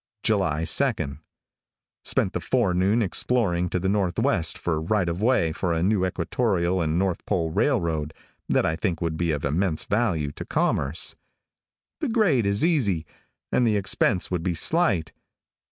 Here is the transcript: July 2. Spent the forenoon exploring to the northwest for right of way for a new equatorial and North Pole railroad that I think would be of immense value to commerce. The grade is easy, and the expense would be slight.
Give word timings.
July 0.23 0.65
2. 0.65 1.19
Spent 2.03 2.33
the 2.33 2.39
forenoon 2.39 3.03
exploring 3.03 3.69
to 3.69 3.77
the 3.77 3.87
northwest 3.87 4.57
for 4.57 4.81
right 4.81 5.07
of 5.07 5.21
way 5.21 5.51
for 5.51 5.73
a 5.73 5.83
new 5.83 6.03
equatorial 6.03 6.81
and 6.81 6.97
North 6.97 7.23
Pole 7.27 7.51
railroad 7.51 8.11
that 8.49 8.65
I 8.65 8.75
think 8.75 8.99
would 8.99 9.15
be 9.15 9.29
of 9.29 9.45
immense 9.45 9.83
value 9.83 10.31
to 10.31 10.43
commerce. 10.43 11.15
The 11.99 12.09
grade 12.09 12.47
is 12.47 12.65
easy, 12.65 13.05
and 13.51 13.67
the 13.67 13.77
expense 13.77 14.31
would 14.31 14.41
be 14.41 14.55
slight. 14.55 15.11